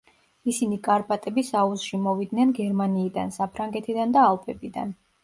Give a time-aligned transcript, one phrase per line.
[0.51, 4.97] ისინი კარპატების აუზში მოვიდნენ გერმანიიდან, საფრანგეთიდან და ალპებიდან.